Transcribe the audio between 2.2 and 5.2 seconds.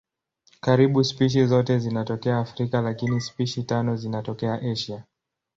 Afrika lakini spishi tano zinatokea Asia.